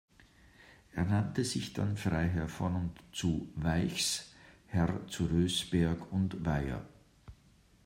[0.93, 4.33] Er nannte sich dann Freiherr von und zu Weichs,
[4.65, 6.87] Herr zu Rösberg und Weyer.